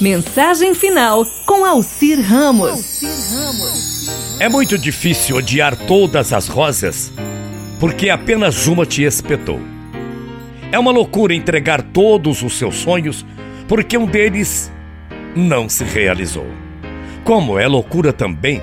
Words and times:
Mensagem 0.00 0.74
final 0.74 1.24
com 1.46 1.64
Alcir 1.64 2.20
Ramos. 2.20 3.02
É 4.38 4.46
muito 4.46 4.76
difícil 4.76 5.36
odiar 5.36 5.74
todas 5.74 6.34
as 6.34 6.48
rosas 6.48 7.10
porque 7.80 8.10
apenas 8.10 8.66
uma 8.66 8.84
te 8.84 9.04
espetou. 9.04 9.58
É 10.70 10.78
uma 10.78 10.90
loucura 10.90 11.32
entregar 11.32 11.80
todos 11.80 12.42
os 12.42 12.58
seus 12.58 12.76
sonhos 12.76 13.24
porque 13.66 13.96
um 13.96 14.04
deles 14.04 14.70
não 15.34 15.66
se 15.66 15.82
realizou. 15.82 16.46
Como 17.24 17.58
é 17.58 17.66
loucura 17.66 18.12
também 18.12 18.62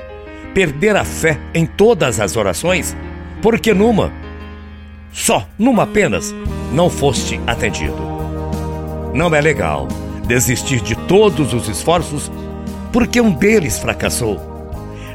perder 0.54 0.96
a 0.96 1.04
fé 1.04 1.40
em 1.52 1.66
todas 1.66 2.20
as 2.20 2.36
orações 2.36 2.96
porque 3.42 3.74
numa, 3.74 4.14
só 5.12 5.48
numa 5.58 5.82
apenas, 5.82 6.34
não 6.72 6.92
foste 6.92 7.42
atendido. 7.48 8.14
Não 9.16 9.34
é 9.34 9.42
legal 9.42 9.88
desistir 10.26 10.82
de 10.82 10.96
todos 10.96 11.54
os 11.54 11.68
esforços 11.68 12.32
porque 12.92 13.20
um 13.20 13.32
deles 13.32 13.80
fracassou. 13.80 14.40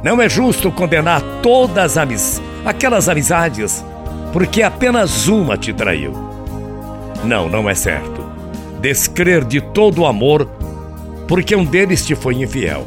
Não 0.03 0.21
é 0.21 0.29
justo 0.29 0.71
condenar 0.71 1.23
todas 1.43 1.97
as 1.97 2.43
aquelas 2.65 3.09
amizades 3.09 3.85
porque 4.33 4.63
apenas 4.63 5.29
uma 5.29 5.57
te 5.57 5.73
traiu. 5.73 6.13
Não, 7.25 7.49
não 7.49 7.69
é 7.69 7.75
certo. 7.75 8.27
Descrer 8.81 9.45
de 9.45 9.61
todo 9.61 10.03
o 10.03 10.07
amor 10.07 10.49
porque 11.27 11.55
um 11.57 11.65
deles 11.65 12.05
te 12.05 12.15
foi 12.15 12.35
infiel. 12.35 12.87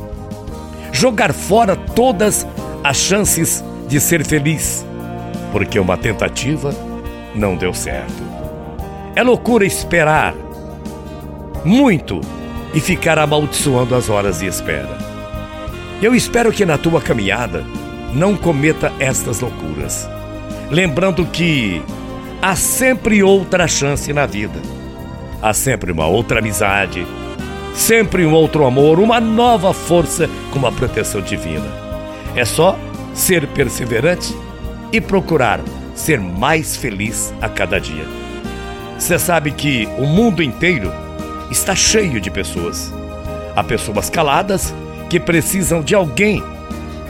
Jogar 0.92 1.34
fora 1.34 1.76
todas 1.76 2.46
as 2.84 2.98
chances 2.98 3.64
de 3.88 4.00
ser 4.00 4.26
feliz 4.26 4.86
porque 5.52 5.80
uma 5.80 5.98
tentativa 5.98 6.74
não 7.36 7.56
deu 7.56 7.74
certo. 7.74 8.24
É 9.16 9.24
loucura 9.24 9.66
esperar 9.66 10.34
muito 11.64 12.22
e 12.74 12.80
ficar 12.80 13.20
amaldiçoando 13.20 13.96
as 13.96 14.10
horas 14.10 14.40
de 14.40 14.48
espera. 14.48 14.98
Eu 16.02 16.16
espero 16.16 16.52
que 16.52 16.66
na 16.66 16.78
tua 16.78 17.02
caminhada 17.02 17.64
não 18.14 18.36
cometa 18.36 18.92
estas 19.00 19.40
loucuras, 19.40 20.10
lembrando 20.70 21.26
que 21.26 21.82
há 22.42 22.56
sempre 22.56 23.22
outra 23.22 23.68
chance 23.68 24.12
na 24.12 24.26
vida. 24.26 24.60
Há 25.42 25.54
sempre 25.54 25.92
uma 25.92 26.06
outra 26.06 26.40
amizade, 26.40 27.06
sempre 27.74 28.26
um 28.26 28.34
outro 28.34 28.66
amor, 28.66 29.00
uma 29.00 29.20
nova 29.20 29.74
força 29.74 30.30
com 30.52 30.60
uma 30.60 30.72
proteção 30.72 31.22
divina. 31.22 31.66
É 32.36 32.46
só 32.46 32.78
ser 33.14 33.48
perseverante 33.48 34.36
e 34.92 35.02
procurar 35.02 35.60
ser 35.96 36.20
mais 36.20 36.76
feliz 36.76 37.34
a 37.42 37.50
cada 37.50 37.80
dia. 37.80 38.06
Você 38.98 39.18
sabe 39.18 39.52
que 39.52 39.88
o 39.98 40.06
mundo 40.06 40.44
inteiro 40.44 40.92
está 41.52 41.76
cheio 41.76 42.22
de 42.22 42.32
pessoas. 42.32 42.92
Há 43.56 43.64
pessoas 43.64 44.10
caladas 44.10 44.74
que 45.10 45.20
precisam 45.20 45.82
de 45.82 45.94
alguém 45.94 46.42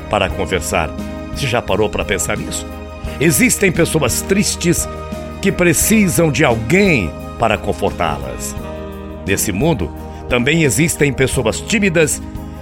para 0.10 0.30
conversar. 0.30 0.90
Você 1.36 1.48
já 1.48 1.62
parou 1.62 1.90
para 1.90 2.04
pensar 2.04 2.38
nisso? 2.38 2.66
Existem 3.20 3.72
pessoas 3.72 4.22
tristes 4.24 4.90
que 5.42 5.52
precisam 5.52 6.32
de 6.32 6.44
alguém 6.44 7.12
para 7.38 7.58
confortá-las. 7.58 8.56
Nesse 9.26 9.52
mundo, 9.52 9.92
também 10.28 10.64
existem 10.64 11.14
pessoas 11.14 11.62
tímidas 11.62 12.22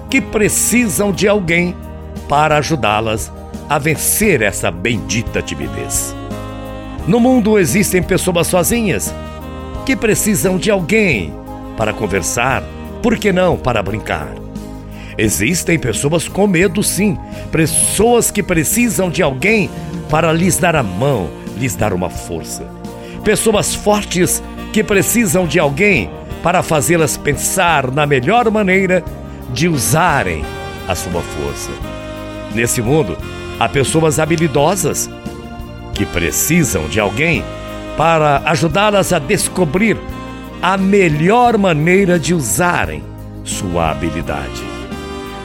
que 0.10 0.20
precisam 0.20 1.12
de 1.12 1.28
alguém 1.28 1.76
para 2.28 2.58
ajudá-las 2.58 3.32
a 3.70 3.80
vencer 3.80 4.42
essa 4.42 4.70
bendita 4.70 5.42
timidez. 5.42 6.16
No 7.08 7.20
mundo 7.20 7.58
existem 7.58 8.04
pessoas 8.04 8.48
sozinhas 8.48 9.14
que 9.86 9.96
precisam 9.96 10.58
de 10.58 10.70
alguém 10.70 11.39
para 11.80 11.94
conversar, 11.94 12.62
por 13.02 13.18
que 13.18 13.32
não 13.32 13.56
para 13.56 13.82
brincar? 13.82 14.36
Existem 15.18 15.80
pessoas 15.80 16.28
com 16.28 16.46
medo, 16.46 16.84
sim, 16.84 17.18
pessoas 17.54 18.30
que 18.30 18.44
precisam 18.44 19.10
de 19.10 19.24
alguém 19.24 19.70
para 20.10 20.34
lhes 20.34 20.58
dar 20.58 20.76
a 20.76 20.84
mão, 20.84 21.30
lhes 21.58 21.78
dar 21.78 21.94
uma 21.94 22.10
força. 22.10 22.66
Pessoas 23.24 23.74
fortes 23.74 24.44
que 24.74 24.84
precisam 24.84 25.48
de 25.48 25.58
alguém 25.58 26.12
para 26.44 26.62
fazê-las 26.62 27.16
pensar 27.16 27.90
na 27.90 28.06
melhor 28.06 28.52
maneira 28.52 29.02
de 29.54 29.70
usarem 29.70 30.44
a 30.86 30.94
sua 30.94 31.22
força. 31.22 31.72
Nesse 32.54 32.82
mundo, 32.82 33.18
há 33.58 33.70
pessoas 33.70 34.20
habilidosas 34.20 35.10
que 35.94 36.06
precisam 36.06 36.90
de 36.90 37.00
alguém 37.00 37.42
para 37.96 38.42
ajudá-las 38.44 39.14
a 39.14 39.20
descobrir 39.20 39.96
a 40.62 40.78
melhor 40.78 41.58
maneira 41.58 42.20
de 42.20 42.34
usarem 42.34 43.04
sua 43.44 43.92
habilidade. 43.92 44.64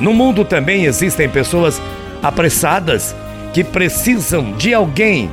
No 0.00 0.12
mundo 0.12 0.44
também 0.44 0.84
existem 0.84 1.28
pessoas 1.28 1.80
apressadas 2.22 3.14
que 3.52 3.62
precisam 3.62 4.52
de 4.52 4.74
alguém 4.74 5.30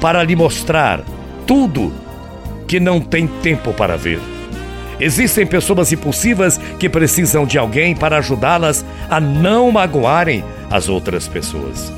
para 0.00 0.22
lhe 0.22 0.36
mostrar 0.36 1.00
tudo 1.46 1.92
que 2.68 2.78
não 2.78 3.00
tem 3.00 3.26
tempo 3.26 3.72
para 3.72 3.96
ver. 3.96 4.20
Existem 5.00 5.46
pessoas 5.46 5.92
impulsivas 5.92 6.58
que 6.78 6.88
precisam 6.88 7.46
de 7.46 7.58
alguém 7.58 7.94
para 7.94 8.18
ajudá-las 8.18 8.84
a 9.08 9.20
não 9.20 9.70
magoarem 9.70 10.44
as 10.70 10.88
outras 10.88 11.28
pessoas. 11.28 11.92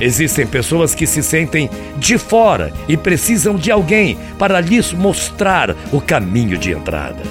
Existem 0.00 0.46
pessoas 0.46 0.94
que 0.94 1.06
se 1.06 1.22
sentem 1.22 1.68
de 1.98 2.16
fora 2.16 2.72
e 2.88 2.96
precisam 2.96 3.56
de 3.56 3.70
alguém 3.70 4.16
para 4.38 4.60
lhes 4.60 4.92
mostrar 4.92 5.76
o 5.92 6.00
caminho 6.00 6.56
de 6.56 6.72
entrada. 6.72 7.22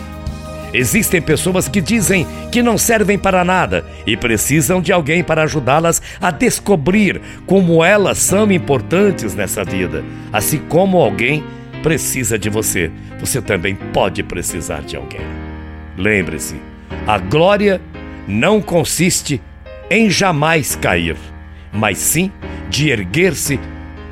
Existem 0.72 1.20
pessoas 1.20 1.68
que 1.68 1.82
dizem 1.82 2.28
que 2.52 2.62
não 2.62 2.78
servem 2.78 3.18
para 3.18 3.44
nada 3.44 3.84
e 4.06 4.16
precisam 4.16 4.80
de 4.82 4.92
alguém 4.92 5.24
para 5.24 5.44
ajudá-las 5.44 6.00
a 6.22 6.30
descobrir 6.30 7.20
como 7.48 7.84
elas 7.84 8.20
são 8.20 8.52
importantes 8.52 9.34
nessa 9.34 9.64
vida. 9.64 10.04
Assim 10.32 10.60
como 10.60 11.00
alguém 11.00 11.44
precisa 11.82 12.38
de 12.38 12.50
você, 12.50 12.92
você 13.20 13.42
também 13.42 13.76
pode 13.76 14.22
precisar 14.22 14.82
de 14.82 14.96
alguém. 14.96 15.22
Lembre-se, 15.98 16.56
a 17.08 17.18
glória 17.18 17.82
não 18.28 18.62
consiste 18.62 19.42
em 19.90 20.08
jamais 20.08 20.76
cair, 20.76 21.18
mas 21.74 21.98
sim 21.98 22.32
de 22.70 22.90
erguer-se 22.92 23.60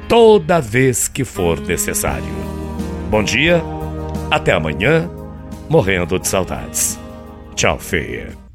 toda 0.09 0.59
vez 0.59 1.07
que 1.07 1.23
for 1.23 1.59
necessário. 1.61 2.25
Bom 3.09 3.23
dia, 3.23 3.63
até 4.31 4.53
amanhã, 4.53 5.09
morrendo 5.69 6.19
de 6.19 6.27
saudades. 6.27 6.99
Tchau, 7.55 7.77
feia. 7.79 8.46